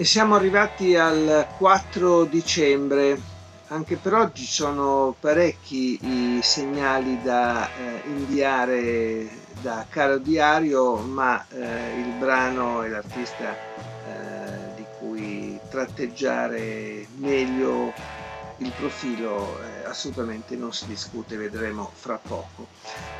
E 0.00 0.04
siamo 0.04 0.36
arrivati 0.36 0.94
al 0.94 1.44
4 1.58 2.22
dicembre. 2.26 3.20
Anche 3.66 3.96
per 3.96 4.14
oggi 4.14 4.44
sono 4.44 5.12
parecchi 5.18 5.98
i 6.00 6.38
segnali 6.40 7.20
da 7.20 7.66
eh, 7.66 8.02
inviare 8.06 9.28
da 9.60 9.84
Caro 9.88 10.18
Diario, 10.18 10.98
ma 10.98 11.44
eh, 11.48 11.98
il 11.98 12.12
brano 12.16 12.84
e 12.84 12.90
l'artista 12.90 13.50
eh, 13.50 13.56
di 14.76 14.84
cui 15.00 15.58
tratteggiare 15.68 17.04
meglio 17.16 17.92
il 18.58 18.70
profilo 18.76 19.58
eh, 19.60 19.84
assolutamente 19.84 20.54
non 20.54 20.72
si 20.72 20.86
discute, 20.86 21.36
vedremo 21.36 21.90
fra 21.92 22.20
poco. 22.22 22.68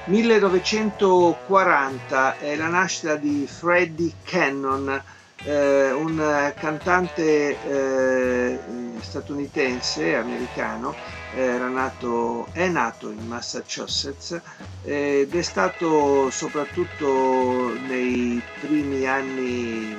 1940 0.05 2.39
è 2.39 2.55
la 2.55 2.69
nascita 2.69 3.17
di 3.17 3.49
Freddie 3.49 4.13
Cannon 4.23 5.17
eh, 5.45 5.93
un 5.93 6.53
cantante 6.57 7.57
eh, 7.63 8.59
statunitense, 9.01 10.17
americano, 10.17 10.95
nato, 11.35 12.49
è 12.53 12.67
nato 12.69 13.11
in 13.11 13.27
Massachusetts 13.27 14.41
ed 14.83 15.35
è 15.35 15.43
stato 15.43 16.31
soprattutto 16.31 17.73
nei 17.87 18.43
primi 18.61 19.07
anni 19.07 19.95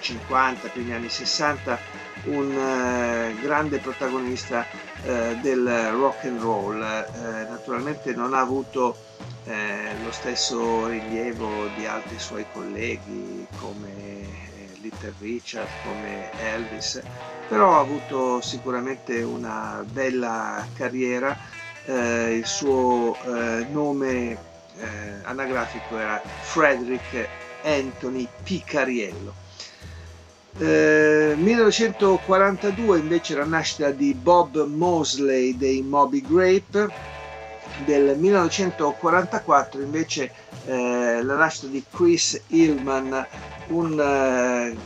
50, 0.00 0.68
primi 0.68 0.92
anni 0.92 1.08
60 1.08 1.78
un 2.24 2.50
uh, 2.50 3.40
grande 3.40 3.78
protagonista 3.78 4.66
uh, 5.04 5.40
del 5.40 5.90
rock 5.92 6.24
and 6.24 6.40
roll. 6.40 6.78
Naturalmente 6.78 8.12
non 8.14 8.34
ha 8.34 8.40
avuto 8.40 8.96
lo 10.04 10.12
stesso 10.12 10.88
rilievo 10.88 11.68
di 11.74 11.86
altri 11.86 12.18
suoi 12.18 12.44
colleghi 12.52 13.46
come 13.58 14.47
Little 14.80 15.14
Richard, 15.20 15.68
come 15.84 16.30
Elvis, 16.40 17.00
però 17.48 17.76
ha 17.76 17.80
avuto 17.80 18.40
sicuramente 18.40 19.22
una 19.22 19.84
bella 19.90 20.66
carriera, 20.74 21.36
eh, 21.86 22.34
il 22.34 22.46
suo 22.46 23.16
eh, 23.24 23.66
nome 23.70 24.30
eh, 24.78 24.86
anagrafico 25.22 25.98
era 25.98 26.20
Frederick 26.40 27.28
Anthony 27.62 28.28
Picariello. 28.42 29.34
Eh, 30.58 31.34
1942 31.36 32.98
invece 32.98 33.36
la 33.36 33.44
nascita 33.44 33.90
di 33.90 34.12
Bob 34.12 34.66
Mosley 34.66 35.56
dei 35.56 35.82
Moby 35.82 36.20
Grape, 36.20 36.90
del 37.76 38.16
1944 38.18 39.80
invece 39.80 40.32
eh, 40.66 41.22
la 41.22 41.36
nascita 41.36 41.66
di 41.68 41.84
Chris 41.90 42.40
Hillman 42.48 43.26
un 43.68 44.00
eh, 44.00 44.76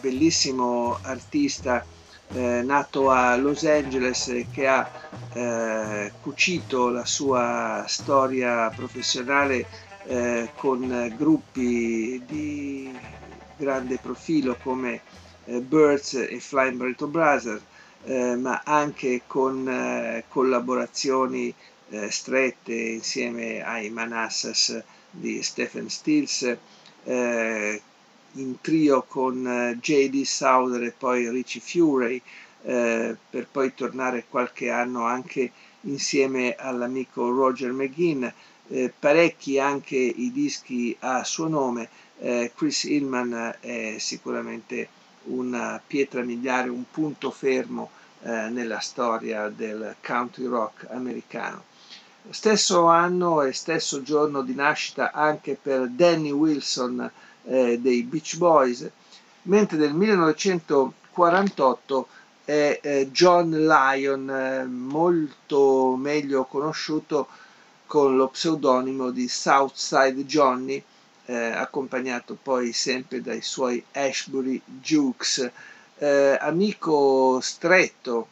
bellissimo 0.00 0.98
artista 1.02 1.84
eh, 2.32 2.62
nato 2.62 3.10
a 3.10 3.36
Los 3.36 3.64
Angeles 3.64 4.46
che 4.52 4.66
ha 4.66 4.88
eh, 5.32 6.12
cucito 6.20 6.88
la 6.88 7.04
sua 7.04 7.84
storia 7.86 8.70
professionale 8.70 9.66
eh, 10.06 10.50
con 10.56 11.14
gruppi 11.16 12.22
di 12.26 12.96
grande 13.56 13.98
profilo 13.98 14.56
come 14.62 15.02
eh, 15.44 15.60
Birds 15.60 16.14
e 16.14 16.38
Flying 16.40 16.76
Burrito 16.76 17.06
Brothers, 17.06 17.62
ma 18.38 18.62
anche 18.64 19.22
con 19.26 20.24
collaborazioni 20.28 21.54
strette 22.08 22.74
insieme 22.74 23.62
ai 23.64 23.90
Manassas 23.90 24.82
di 25.10 25.42
Stephen 25.42 25.88
Stills, 25.88 26.56
eh, 27.04 27.82
in 28.34 28.60
trio 28.60 29.02
con 29.02 29.46
eh, 29.46 29.78
JD 29.80 30.22
Sauder 30.22 30.82
e 30.84 30.94
poi 30.96 31.28
Richie 31.30 31.60
Furay, 31.60 32.22
eh, 32.62 33.16
per 33.28 33.48
poi 33.48 33.74
tornare 33.74 34.26
qualche 34.28 34.70
anno 34.70 35.04
anche 35.04 35.50
insieme 35.82 36.54
all'amico 36.54 37.30
Roger 37.30 37.72
McGinn, 37.72 38.26
eh, 38.68 38.92
parecchi 38.96 39.58
anche 39.58 39.96
i 39.96 40.30
dischi 40.30 40.96
a 41.00 41.24
suo 41.24 41.48
nome. 41.48 41.88
Eh, 42.18 42.52
Chris 42.54 42.84
Hillman 42.84 43.56
è 43.60 43.96
sicuramente 43.98 44.88
una 45.24 45.80
pietra 45.84 46.22
miliare, 46.22 46.68
un 46.68 46.84
punto 46.90 47.30
fermo 47.30 47.90
eh, 48.22 48.48
nella 48.50 48.80
storia 48.80 49.48
del 49.48 49.96
country 50.02 50.44
rock 50.44 50.86
americano. 50.90 51.64
Stesso 52.28 52.84
anno 52.84 53.42
e 53.42 53.52
stesso 53.52 54.02
giorno 54.02 54.42
di 54.42 54.54
nascita 54.54 55.10
anche 55.10 55.58
per 55.60 55.88
Danny 55.88 56.30
Wilson, 56.30 57.10
eh, 57.44 57.78
dei 57.80 58.02
Beach 58.02 58.36
Boys, 58.36 58.88
mentre 59.42 59.78
nel 59.78 59.94
1948 59.94 62.08
è 62.44 62.78
eh, 62.82 63.08
John 63.10 63.50
Lyon, 63.50 64.30
eh, 64.30 64.64
molto 64.64 65.96
meglio 65.96 66.44
conosciuto 66.44 67.26
con 67.86 68.16
lo 68.16 68.28
pseudonimo 68.28 69.10
di 69.10 69.26
Southside 69.26 70.26
Johnny, 70.26 70.80
eh, 71.24 71.34
accompagnato 71.34 72.36
poi 72.40 72.72
sempre 72.72 73.22
dai 73.22 73.40
suoi 73.40 73.82
Ashbury 73.92 74.60
Jukes, 74.64 75.50
eh, 75.98 76.36
amico 76.40 77.40
stretto 77.40 78.26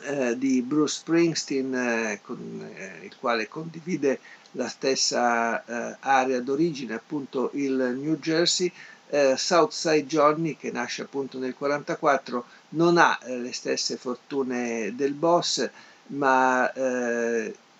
eh, 0.00 0.36
di 0.38 0.62
Bruce 0.62 0.98
Springsteen, 1.00 1.74
eh, 1.74 2.20
con 2.22 2.70
eh, 2.74 3.04
il 3.04 3.14
quale 3.18 3.48
condivide 3.48 4.20
la 4.52 4.68
stessa 4.68 5.64
eh, 5.64 5.96
area 6.00 6.40
d'origine, 6.40 6.94
appunto 6.94 7.50
il 7.54 7.96
New 7.98 8.16
Jersey. 8.16 8.72
Eh, 9.08 9.36
Southside 9.36 10.06
Johnny, 10.06 10.56
che 10.56 10.70
nasce 10.70 11.02
appunto 11.02 11.38
nel 11.38 11.54
1944, 11.58 12.44
non 12.70 12.96
ha 12.96 13.18
le 13.26 13.52
stesse 13.52 13.96
fortune 13.96 14.94
del 14.96 15.12
boss, 15.12 15.68
ma 16.06 16.70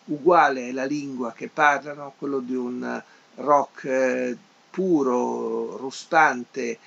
uguale 0.04 0.68
è 0.68 0.72
la 0.72 0.84
lingua 0.84 1.32
che 1.32 1.48
parlano, 1.48 2.12
quello 2.18 2.40
di 2.40 2.54
un 2.54 3.02
rock 3.36 4.36
puro, 4.70 5.78
ruspante, 5.78 6.78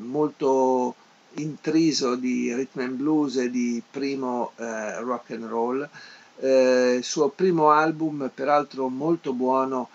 molto 0.00 0.96
intriso 1.36 2.14
di 2.14 2.52
rhythm 2.54 2.80
and 2.80 2.96
blues 2.96 3.36
e 3.36 3.50
di 3.50 3.82
primo 3.90 4.52
eh, 4.56 5.00
rock 5.00 5.30
and 5.30 5.44
roll. 5.44 5.88
Eh, 6.38 6.96
il 6.98 7.04
suo 7.04 7.28
primo 7.28 7.70
album, 7.70 8.30
peraltro 8.34 8.88
molto 8.88 9.32
buono, 9.32 9.88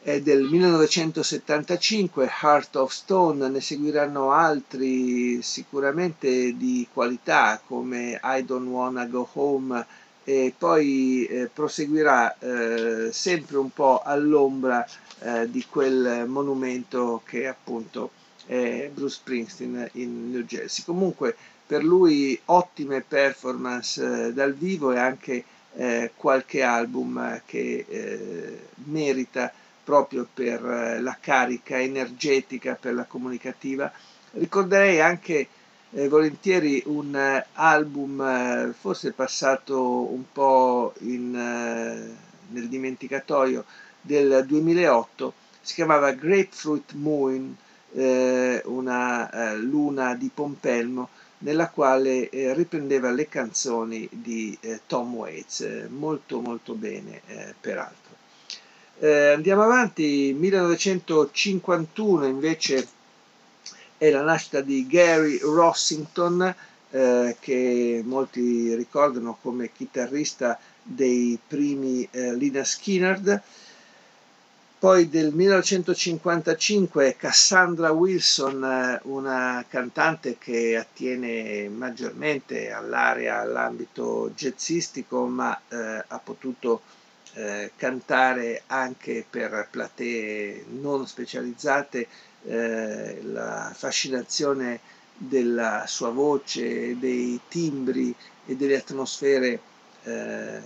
è 0.00 0.20
del 0.20 0.42
1975, 0.44 2.30
Heart 2.42 2.76
of 2.76 2.92
Stone, 2.92 3.48
ne 3.48 3.60
seguiranno 3.60 4.30
altri 4.30 5.42
sicuramente 5.42 6.56
di 6.56 6.86
qualità 6.92 7.60
come 7.66 8.18
I 8.22 8.44
Don't 8.44 8.68
Wanna 8.68 9.06
Go 9.06 9.28
Home 9.34 9.86
e 10.24 10.54
poi 10.56 11.24
eh, 11.26 11.50
proseguirà 11.52 12.36
eh, 12.38 13.12
sempre 13.12 13.56
un 13.56 13.70
po' 13.70 14.02
all'ombra 14.02 14.86
eh, 15.20 15.50
di 15.50 15.64
quel 15.68 16.26
monumento 16.28 17.22
che 17.24 17.48
appunto 17.48 18.10
eh, 18.48 18.90
Bruce 18.92 19.16
Springsteen 19.16 19.90
in 19.92 20.30
New 20.30 20.42
Jersey. 20.42 20.84
Comunque 20.84 21.36
per 21.66 21.84
lui 21.84 22.38
ottime 22.46 23.02
performance 23.06 24.02
eh, 24.02 24.32
dal 24.32 24.54
vivo 24.54 24.92
e 24.92 24.98
anche 24.98 25.44
eh, 25.76 26.12
qualche 26.16 26.62
album 26.62 27.42
che 27.44 27.84
eh, 27.86 28.58
merita 28.86 29.52
proprio 29.84 30.26
per 30.32 30.64
eh, 30.64 31.00
la 31.00 31.16
carica 31.20 31.78
energetica, 31.80 32.74
per 32.74 32.94
la 32.94 33.04
comunicativa. 33.04 33.92
Ricorderei 34.32 35.00
anche 35.00 35.48
eh, 35.90 36.08
volentieri 36.08 36.82
un 36.86 37.42
album 37.52 38.72
forse 38.72 39.12
passato 39.12 40.10
un 40.10 40.24
po' 40.32 40.94
in, 41.00 41.30
nel 41.30 42.68
dimenticatoio 42.68 43.64
del 44.00 44.44
2008, 44.46 45.32
si 45.60 45.74
chiamava 45.74 46.12
Grapefruit 46.12 46.92
Moon 46.94 47.56
eh, 47.94 48.62
una 48.64 49.30
eh, 49.30 49.56
luna 49.56 50.14
di 50.14 50.30
Pompelmo 50.32 51.08
nella 51.38 51.68
quale 51.68 52.28
eh, 52.30 52.52
riprendeva 52.54 53.10
le 53.10 53.28
canzoni 53.28 54.08
di 54.10 54.56
eh, 54.60 54.80
Tom 54.86 55.14
Waits, 55.14 55.60
eh, 55.60 55.86
molto 55.88 56.40
molto 56.40 56.74
bene 56.74 57.20
peraltro. 57.60 58.06
Andiamo 59.00 59.62
avanti, 59.62 60.34
1951 60.36 62.26
invece 62.26 62.88
è 63.96 64.10
la 64.10 64.22
nascita 64.22 64.60
di 64.60 64.86
Gary 64.86 65.38
Rossington, 65.38 66.54
eh, 66.90 67.36
che 67.38 68.02
molti 68.04 68.74
ricordano 68.74 69.36
come 69.42 69.70
chitarrista 69.72 70.58
dei 70.82 71.38
primi 71.46 72.08
eh, 72.10 72.34
Lina 72.34 72.64
Skinner. 72.64 73.42
Poi 74.80 75.08
del 75.08 75.32
1955 75.34 77.16
Cassandra 77.16 77.90
Wilson, 77.90 78.62
eh, 78.62 79.00
una 79.08 79.64
cantante 79.68 80.38
che 80.38 80.76
attiene 80.76 81.68
maggiormente 81.68 82.70
all'area, 82.70 83.40
all'ambito 83.40 84.30
jazzistico, 84.36 85.26
ma 85.26 85.60
eh, 85.68 86.04
ha 86.06 86.18
potuto 86.22 86.82
eh, 87.34 87.72
cantare 87.74 88.62
anche 88.68 89.26
per 89.28 89.66
platee 89.68 90.64
non 90.68 91.08
specializzate 91.08 92.06
eh, 92.44 93.18
la 93.24 93.72
fascinazione 93.74 94.78
della 95.16 95.86
sua 95.88 96.10
voce, 96.10 96.96
dei 97.00 97.40
timbri 97.48 98.14
e 98.46 98.54
delle 98.54 98.76
atmosfere 98.76 99.60
eh, 100.04 100.60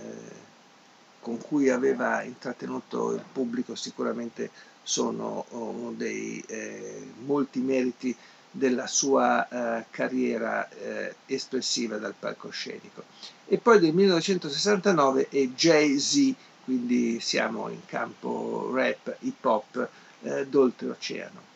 con 1.23 1.39
cui 1.41 1.69
aveva 1.69 2.21
intrattenuto 2.21 3.13
il 3.13 3.23
pubblico 3.31 3.75
sicuramente 3.75 4.51
sono 4.83 5.45
uno 5.51 5.93
dei 5.95 6.43
eh, 6.45 7.07
molti 7.25 7.59
meriti 7.61 8.15
della 8.51 8.85
sua 8.85 9.47
eh, 9.47 9.85
carriera 9.89 10.69
eh, 10.69 11.15
espressiva 11.25 11.97
dal 11.97 12.13
palcoscenico. 12.17 13.03
E 13.47 13.57
poi 13.57 13.79
del 13.79 13.93
1969 13.93 15.29
è 15.29 15.47
Jay-Z, 15.47 16.33
quindi 16.65 17.19
siamo 17.21 17.69
in 17.69 17.85
campo 17.85 18.69
rap, 18.73 19.15
hip 19.21 19.43
hop 19.45 19.89
eh, 20.21 20.45
d'oltreoceano. 20.45 21.51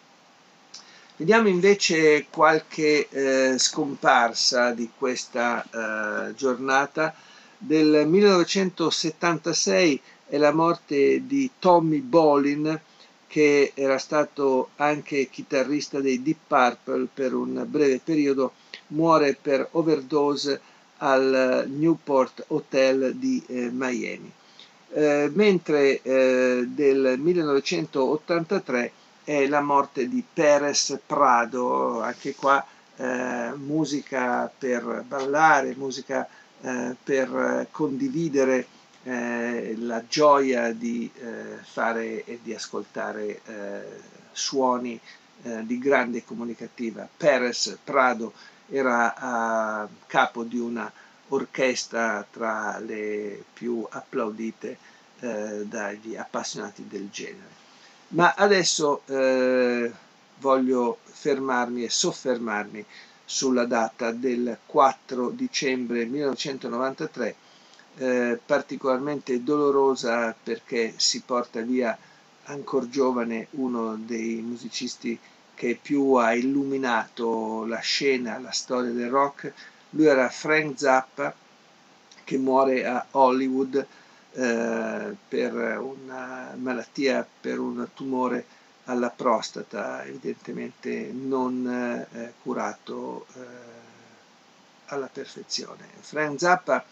Vediamo 1.17 1.49
invece 1.49 2.27
qualche 2.29 3.09
eh, 3.09 3.57
scomparsa 3.57 4.71
di 4.71 4.89
questa 4.97 6.29
eh, 6.29 6.35
giornata 6.35 7.13
del 7.57 8.07
1976 8.07 10.01
è 10.27 10.37
la 10.37 10.53
morte 10.53 11.25
di 11.25 11.49
Tommy 11.59 12.01
Bolin, 12.01 12.79
che 13.27 13.71
era 13.73 13.97
stato 13.97 14.69
anche 14.75 15.27
chitarrista 15.29 15.99
dei 15.99 16.21
Deep 16.21 16.37
Purple 16.47 17.07
per 17.13 17.33
un 17.33 17.65
breve 17.67 17.99
periodo, 18.03 18.53
muore 18.87 19.37
per 19.39 19.67
overdose 19.71 20.61
al 20.97 21.65
Newport 21.67 22.45
Hotel 22.47 23.15
di 23.15 23.43
eh, 23.47 23.69
Miami. 23.71 24.31
Eh, 24.93 25.29
mentre 25.33 26.01
eh, 26.01 26.65
del 26.67 27.19
1983 27.19 28.91
è 29.23 29.45
la 29.47 29.61
morte 29.61 30.07
di 30.07 30.23
Perez 30.33 30.99
Prado, 31.05 32.01
anche 32.01 32.33
qua 32.33 32.65
eh, 32.95 33.51
musica 33.55 34.51
per 34.57 35.03
ballare, 35.05 35.75
musica 35.75 36.27
eh, 36.61 36.95
per 37.03 37.67
condividere 37.71 38.67
eh, 39.03 39.75
la 39.77 40.03
gioia 40.07 40.71
di 40.73 41.09
eh, 41.19 41.57
fare 41.61 42.23
e 42.25 42.39
di 42.41 42.53
ascoltare 42.53 43.41
eh, 43.45 43.81
suoni 44.31 44.99
di 45.39 45.77
grande 45.77 46.25
comunicativa. 46.25 47.07
Perez 47.15 47.77
Prado 47.83 48.33
era 48.69 49.13
a 49.15 49.87
capo 50.07 50.43
di 50.43 50.57
una 50.57 50.91
orchestra 51.27 52.25
tra 52.29 52.79
le 52.79 53.43
più 53.53 53.85
applaudite 53.87 54.77
dagli 55.19 56.15
appassionati 56.15 56.87
del 56.87 57.09
genere. 57.11 57.49
Ma 58.09 58.33
adesso 58.35 59.03
voglio 60.39 60.97
fermarmi 61.03 61.83
e 61.83 61.89
soffermarmi 61.89 62.85
sulla 63.29 63.65
data 63.65 64.11
del 64.11 64.57
4 64.65 65.31
dicembre 65.31 66.05
1993, 66.05 67.35
eh, 67.97 68.39
particolarmente 68.45 69.43
dolorosa 69.43 70.33
perché 70.41 70.93
si 70.95 71.21
porta 71.25 71.59
via 71.59 71.95
ancora 72.45 72.87
giovane 72.87 73.47
uno 73.51 73.97
dei 73.97 74.35
musicisti 74.41 75.19
che 75.53 75.77
più 75.81 76.13
ha 76.13 76.33
illuminato 76.33 77.65
la 77.65 77.79
scena, 77.79 78.39
la 78.39 78.51
storia 78.51 78.91
del 78.91 79.09
rock. 79.09 79.51
Lui 79.89 80.05
era 80.05 80.29
Frank 80.29 80.79
Zappa 80.79 81.35
che 82.23 82.37
muore 82.37 82.85
a 82.85 83.05
Hollywood 83.11 83.85
eh, 84.33 85.15
per 85.27 85.53
una 85.79 86.53
malattia, 86.57 87.27
per 87.41 87.59
un 87.59 87.89
tumore 87.93 88.45
alla 88.87 89.09
prostata, 89.09 90.03
evidentemente 90.05 91.11
non 91.13 92.07
eh, 92.11 92.33
curato 92.41 93.25
eh, 93.33 93.39
alla 94.87 95.07
perfezione. 95.07 95.85
Frank 95.99 96.39
Zappa 96.39 96.83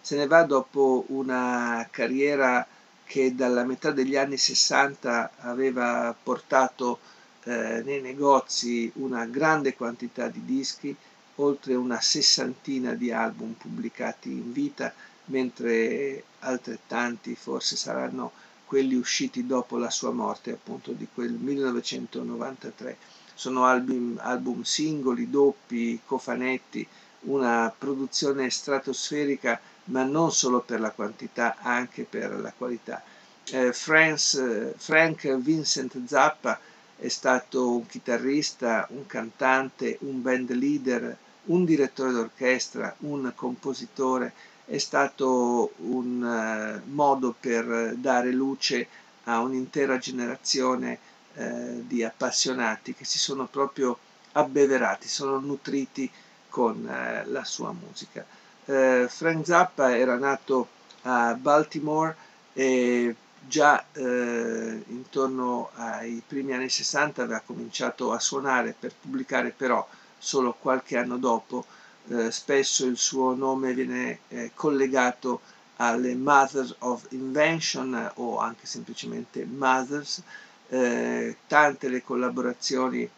se 0.00 0.16
ne 0.16 0.26
va 0.26 0.42
dopo 0.42 1.04
una 1.08 1.86
carriera 1.90 2.66
che 3.04 3.34
dalla 3.34 3.64
metà 3.64 3.90
degli 3.90 4.16
anni 4.16 4.36
60 4.36 5.32
aveva 5.38 6.14
portato 6.20 6.98
eh, 7.44 7.82
nei 7.84 8.00
negozi 8.00 8.90
una 8.96 9.26
grande 9.26 9.74
quantità 9.74 10.28
di 10.28 10.44
dischi, 10.44 10.94
oltre 11.36 11.74
una 11.74 12.00
sessantina 12.00 12.94
di 12.94 13.12
album 13.12 13.52
pubblicati 13.52 14.30
in 14.30 14.52
vita, 14.52 14.92
mentre 15.26 16.24
altrettanti 16.40 17.34
forse 17.34 17.76
saranno 17.76 18.32
quelli 18.72 18.94
usciti 18.94 19.46
dopo 19.46 19.76
la 19.76 19.90
sua 19.90 20.12
morte, 20.12 20.52
appunto 20.52 20.92
di 20.92 21.06
quel 21.12 21.32
1993. 21.32 22.96
Sono 23.34 23.66
album, 23.66 24.18
album 24.18 24.62
singoli, 24.62 25.28
doppi, 25.28 26.00
cofanetti, 26.06 26.88
una 27.24 27.70
produzione 27.76 28.48
stratosferica, 28.48 29.60
ma 29.84 30.04
non 30.04 30.32
solo 30.32 30.60
per 30.60 30.80
la 30.80 30.90
quantità, 30.90 31.56
anche 31.60 32.04
per 32.08 32.40
la 32.40 32.50
qualità. 32.56 33.02
Eh, 33.50 33.74
Franz, 33.74 34.72
Frank 34.78 35.36
Vincent 35.36 36.06
Zappa 36.06 36.58
è 36.96 37.08
stato 37.08 37.72
un 37.72 37.86
chitarrista, 37.86 38.86
un 38.92 39.04
cantante, 39.06 39.98
un 40.00 40.22
band 40.22 40.50
leader, 40.52 41.14
un 41.44 41.66
direttore 41.66 42.12
d'orchestra, 42.12 42.96
un 43.00 43.30
compositore, 43.34 44.32
è 44.72 44.78
stato 44.78 45.72
un 45.80 46.22
uh, 46.22 46.90
modo 46.90 47.34
per 47.38 47.94
dare 47.98 48.32
luce 48.32 48.88
a 49.24 49.40
un'intera 49.40 49.98
generazione 49.98 50.98
uh, 51.34 51.84
di 51.86 52.02
appassionati 52.02 52.94
che 52.94 53.04
si 53.04 53.18
sono 53.18 53.44
proprio 53.44 53.98
abbeverati, 54.32 55.08
sono 55.08 55.38
nutriti 55.40 56.10
con 56.48 56.76
uh, 56.86 57.30
la 57.30 57.44
sua 57.44 57.72
musica. 57.72 58.24
Frank 58.64 59.44
Zappa 59.44 59.94
era 59.94 60.16
nato 60.16 60.68
a 61.02 61.34
Baltimore 61.34 62.14
e 62.52 63.14
già 63.40 63.84
intorno 63.94 65.70
ai 65.74 66.22
primi 66.24 66.52
anni 66.52 66.68
60 66.68 67.24
aveva 67.24 67.42
cominciato 67.44 68.12
a 68.12 68.20
suonare 68.20 68.72
per 68.78 68.94
pubblicare 68.98 69.50
però 69.50 69.84
solo 70.16 70.54
qualche 70.54 70.96
anno 70.96 71.16
dopo 71.16 71.66
eh, 72.08 72.30
spesso 72.32 72.84
il 72.86 72.96
suo 72.96 73.34
nome 73.34 73.74
viene 73.74 74.20
eh, 74.28 74.50
collegato 74.54 75.40
alle 75.76 76.14
Mothers 76.14 76.74
of 76.80 77.06
Invention 77.10 77.94
eh, 77.94 78.10
o 78.14 78.38
anche 78.38 78.66
semplicemente 78.66 79.44
Mothers, 79.44 80.22
eh, 80.68 81.36
tante 81.46 81.88
le 81.88 82.02
collaborazioni 82.02 83.08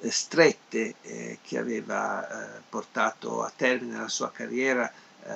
strette 0.00 0.94
che 1.42 1.58
aveva 1.58 2.62
portato 2.68 3.42
a 3.42 3.52
termine 3.54 3.98
la 3.98 4.08
sua 4.08 4.30
carriera, 4.30 4.88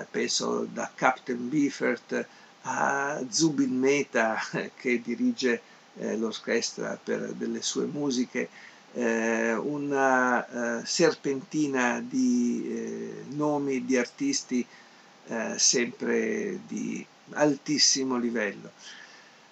penso 0.08 0.68
da 0.70 0.88
Captain 0.94 1.48
Beefert 1.48 2.24
a 2.60 3.20
Zubin 3.28 3.76
Mehta 3.76 4.38
che 4.76 5.02
dirige 5.02 5.60
l'orchestra 5.94 6.96
per 7.02 7.32
delle 7.32 7.60
sue 7.60 7.86
musiche, 7.86 8.48
eh, 8.94 9.54
una 9.54 10.80
eh, 10.80 10.86
serpentina 10.86 12.00
di 12.00 12.64
eh, 12.66 13.24
nomi 13.30 13.84
di 13.84 13.96
artisti 13.96 14.66
eh, 15.26 15.58
sempre 15.58 16.60
di 16.66 17.04
altissimo 17.30 18.16
livello. 18.16 18.70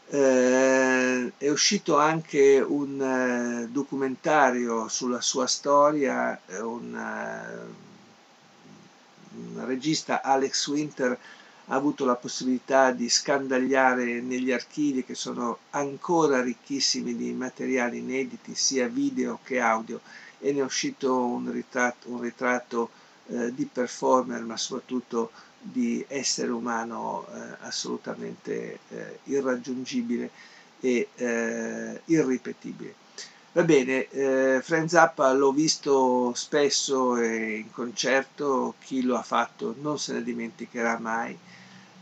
Eh, 0.08 1.32
è 1.38 1.48
uscito 1.48 1.96
anche 1.98 2.60
un 2.60 3.00
eh, 3.00 3.68
documentario 3.70 4.88
sulla 4.88 5.20
sua 5.20 5.46
storia, 5.46 6.38
un, 6.60 6.98
un 9.32 9.64
regista 9.64 10.20
Alex 10.22 10.66
Winter 10.66 11.18
ha 11.70 11.76
avuto 11.76 12.04
la 12.04 12.16
possibilità 12.16 12.90
di 12.90 13.08
scandagliare 13.08 14.20
negli 14.20 14.50
archivi 14.50 15.04
che 15.04 15.14
sono 15.14 15.58
ancora 15.70 16.42
ricchissimi 16.42 17.14
di 17.14 17.32
materiali 17.32 17.98
inediti, 17.98 18.56
sia 18.56 18.88
video 18.88 19.38
che 19.44 19.60
audio, 19.60 20.00
e 20.40 20.52
ne 20.52 20.60
è 20.60 20.64
uscito 20.64 21.24
un 21.24 21.50
ritratto, 21.52 22.10
un 22.10 22.20
ritratto 22.20 22.90
eh, 23.28 23.54
di 23.54 23.66
performer, 23.66 24.42
ma 24.42 24.56
soprattutto 24.56 25.30
di 25.60 26.04
essere 26.08 26.50
umano 26.50 27.26
eh, 27.32 27.56
assolutamente 27.60 28.80
eh, 28.88 29.18
irraggiungibile 29.24 30.30
e 30.80 31.08
eh, 31.14 32.00
irripetibile. 32.06 32.94
Va 33.52 33.64
bene, 33.64 34.08
eh, 34.10 34.60
Frank 34.62 34.88
Zappa 34.88 35.32
l'ho 35.32 35.50
visto 35.50 36.32
spesso 36.34 37.20
in 37.20 37.72
concerto, 37.72 38.74
chi 38.78 39.02
lo 39.02 39.16
ha 39.16 39.22
fatto 39.22 39.74
non 39.80 39.98
se 39.98 40.12
ne 40.12 40.22
dimenticherà 40.22 40.98
mai. 41.00 41.36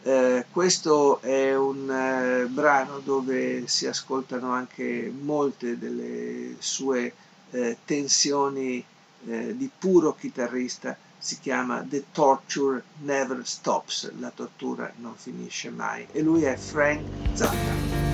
Eh, 0.02 0.44
questo 0.52 1.22
è 1.22 1.56
un 1.56 1.90
eh, 1.90 2.46
brano 2.48 2.98
dove 2.98 3.66
si 3.66 3.86
ascoltano 3.86 4.52
anche 4.52 5.10
molte 5.22 5.78
delle 5.78 6.56
sue 6.58 7.14
eh, 7.50 7.78
tensioni 7.82 8.84
eh, 9.26 9.56
di 9.56 9.70
puro 9.76 10.14
chitarrista, 10.14 10.96
si 11.16 11.38
chiama 11.40 11.82
The 11.82 12.04
Torture 12.12 12.82
Never 12.98 13.40
Stops, 13.46 14.12
la 14.18 14.30
tortura 14.34 14.92
non 14.96 15.14
finisce 15.16 15.70
mai. 15.70 16.06
E 16.12 16.20
lui 16.20 16.42
è 16.42 16.56
Frank 16.56 17.00
Zappa. 17.32 18.07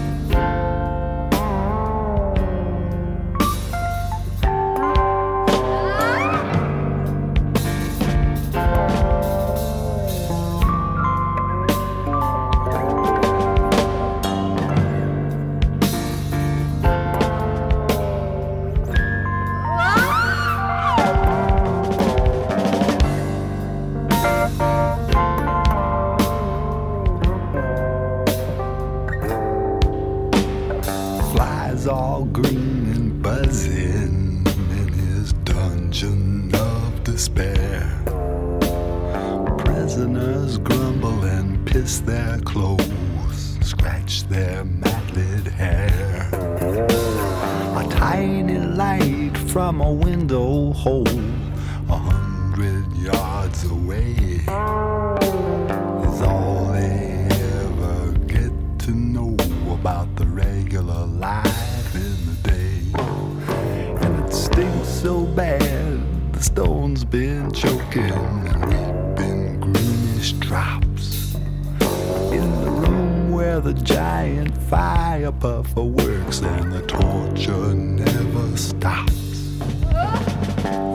fire 74.68 75.30
puffer 75.32 75.82
works 75.82 76.40
and 76.40 76.72
the 76.72 76.80
torture 76.86 77.74
never 77.74 78.56
stops. 78.56 79.58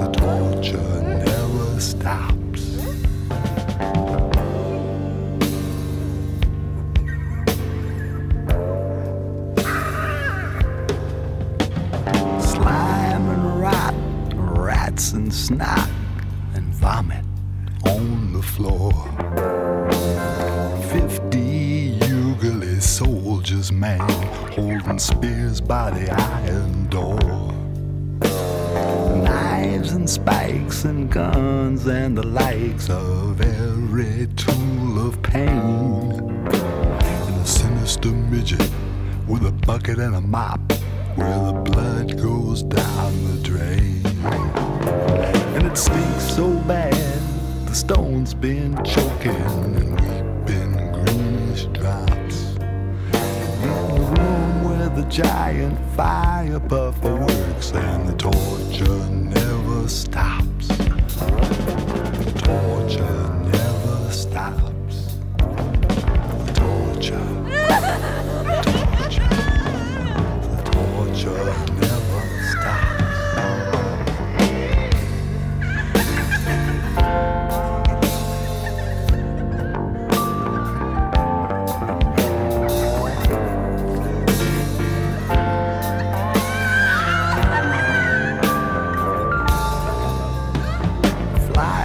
The 0.01 0.09
torture 0.17 1.01
never 1.01 1.79
stops. 1.79 2.61
Slime 12.51 13.29
and 13.29 13.61
rot, 13.61 13.93
rats 14.33 15.13
and 15.13 15.31
snot, 15.33 15.89
and 16.55 16.73
vomit 16.73 17.25
on 17.85 18.33
the 18.33 18.41
floor. 18.41 18.91
Fifty 20.91 21.48
soldier's 23.39 23.71
man 23.71 23.99
holding 24.51 24.99
spears 24.99 25.61
by 25.61 25.89
the 25.91 26.11
iron 26.11 26.87
door. 26.89 27.17
Knives 29.23 29.93
and 29.93 30.09
spikes 30.09 30.83
and 30.83 31.09
guns 31.09 31.87
and 31.87 32.17
the 32.17 32.27
likes 32.27 32.89
of 32.89 33.39
every 33.39 34.27
tool 34.35 35.07
of 35.07 35.21
pain. 35.21 35.47
And 36.51 37.41
a 37.41 37.45
sinister 37.45 38.11
midget 38.11 38.69
with 39.25 39.45
a 39.45 39.53
bucket 39.65 39.99
and 39.99 40.15
a 40.15 40.21
mop 40.21 40.59
where 41.15 41.39
the 41.45 41.53
blood 41.53 42.21
goes 42.21 42.63
down 42.63 43.13
the 43.23 43.41
drain. 43.41 44.05
And 45.55 45.65
it 45.65 45.77
stinks 45.77 46.35
so 46.35 46.53
bad, 46.67 46.93
the 47.65 47.73
stone's 47.73 48.33
been 48.33 48.75
choking 48.83 49.31
and 49.31 50.28
giant 55.23 55.77
fire 55.97 56.61
puffer 56.61 57.13
works 57.13 57.73
and 57.73 58.07
the 58.07 58.15
torture 58.15 59.09
never 59.09 59.85
stops. 59.89 60.38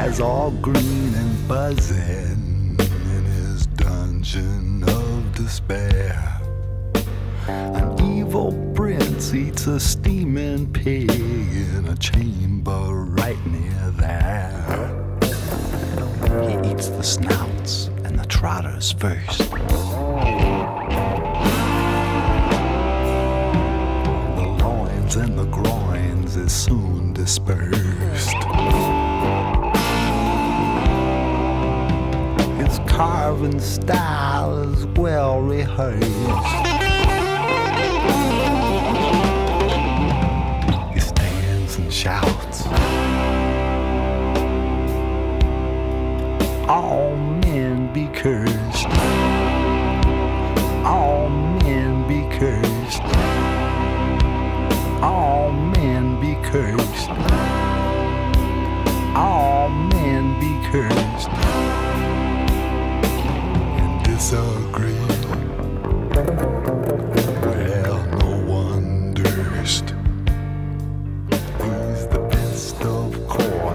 eyes 0.04 0.20
all 0.20 0.50
green 0.60 1.14
and 1.14 1.48
buzzing 1.48 2.76
in 2.78 3.24
his 3.24 3.66
dungeon 3.68 4.84
of 4.86 5.34
despair. 5.34 6.42
An 7.46 7.98
evil 8.18 8.52
prince 8.74 9.32
eats 9.32 9.66
a 9.66 9.80
steaming 9.80 10.70
pig 10.70 11.10
in 11.10 11.88
a 11.88 11.96
chamber 11.96 13.06
right 13.18 13.46
near 13.46 13.90
there. 13.92 14.90
He 16.50 16.70
eats 16.70 16.88
the 16.88 17.02
snouts 17.02 17.86
and 18.04 18.18
the 18.18 18.26
trotters 18.26 18.92
first. 18.92 19.38
The 19.38 19.56
loins 24.60 25.16
and 25.16 25.38
the 25.38 25.46
groins 25.46 26.36
is 26.36 26.52
soon 26.52 27.14
dispersed. 27.14 28.36
carving 33.24 33.58
style 33.58 34.58
is 34.58 34.84
well 34.98 35.40
rehearsed. 35.40 36.04
He 40.92 41.00
stands 41.00 41.78
and 41.78 41.90
shouts. 41.90 42.66
All 46.68 47.16
men 47.16 47.90
be 47.94 48.08
cursed. 48.08 48.88
All 50.84 51.30
men 51.30 52.06
be 52.06 52.28
cursed. 52.38 53.02
All 55.02 55.50
men 55.50 56.20
be 56.20 56.34
cursed. 56.50 57.08
All 59.16 59.70
men 59.70 60.38
be 60.38 60.70
cursed. 60.70 61.53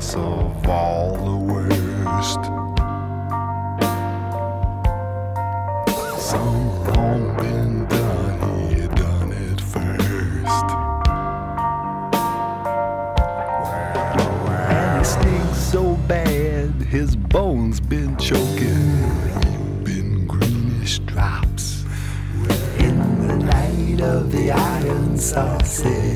sense 0.09 0.15
of 0.15 0.69
all 0.69 1.15
the 1.17 1.53
waste, 1.53 2.43
Some 6.19 6.83
wrong 6.85 7.35
been 7.37 7.87
done, 7.87 8.69
he 8.69 8.87
done 8.87 9.31
it 9.31 9.61
first. 9.61 10.67
And 14.69 14.99
He 14.99 15.05
stinks 15.05 15.57
so 15.57 15.95
bad, 16.07 16.69
his 16.83 17.15
bones 17.15 17.79
been 17.79 18.17
choking. 18.17 19.83
Been 19.83 20.27
greenish 20.27 20.99
drops 20.99 21.83
in 22.79 23.27
the 23.27 23.35
light 23.45 24.01
of 24.01 24.31
the 24.31 24.51
iron 24.51 25.17
sausage. 25.17 26.08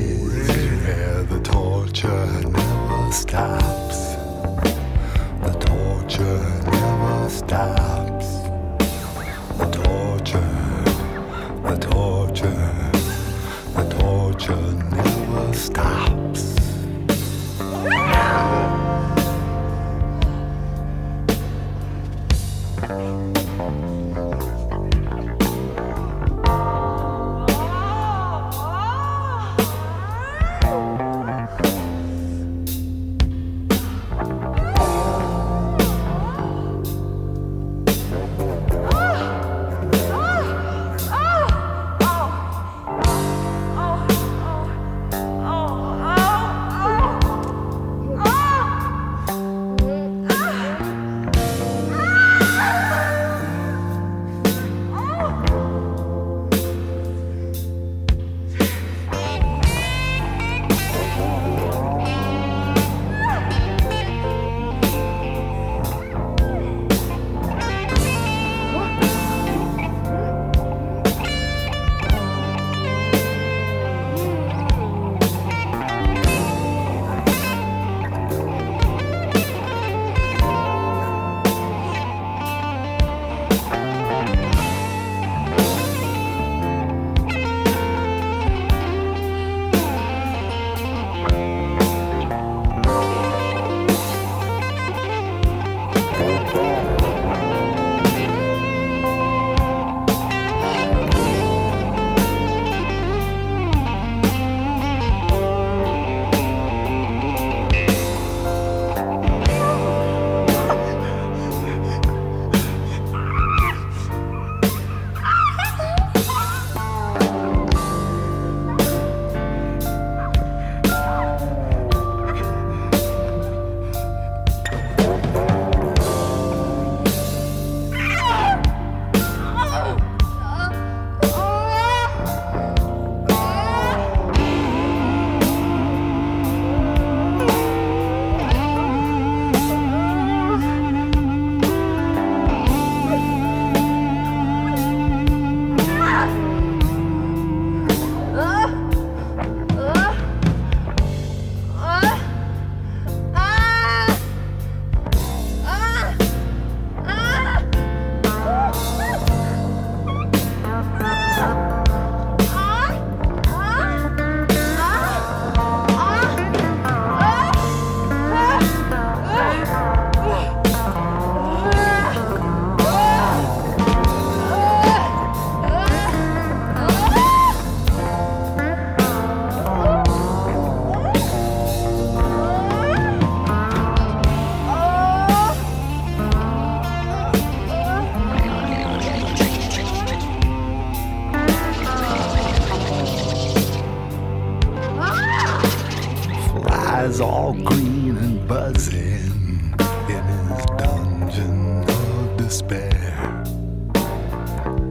Despair. 202.54 203.44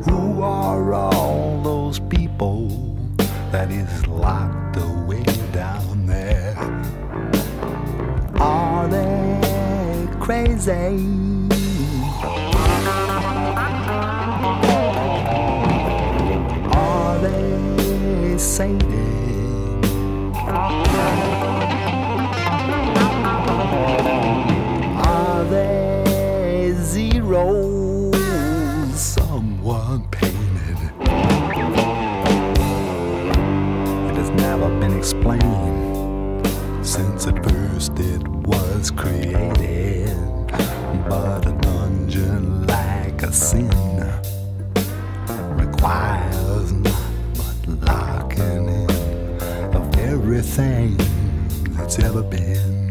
Who 0.03 0.41
are 0.41 0.93
all 0.93 1.61
those 1.63 1.97
people 1.97 2.67
that 3.51 3.71
is 3.71 4.05
locked 4.05 4.75
away 4.75 5.23
down 5.53 6.05
there? 6.05 6.57
Are 8.41 8.87
they 8.89 10.09
crazy? 10.19 10.99
Are 16.75 17.17
has 34.23 34.41
never 34.41 34.69
been 34.79 34.97
explained 34.97 36.47
since 36.85 37.27
at 37.27 37.43
first 37.43 37.91
it 37.99 38.25
was 38.47 38.89
created. 38.89 40.15
But 41.09 41.45
a 41.45 41.51
dungeon 41.59 42.65
like 42.65 43.21
a 43.23 43.33
sin 43.33 43.69
requires 45.57 46.71
not 46.71 47.11
but 47.33 47.67
locking 47.89 48.69
in 48.69 48.89
of 49.75 49.97
everything 49.97 50.95
that's 51.75 51.99
ever 51.99 52.23
been. 52.23 52.82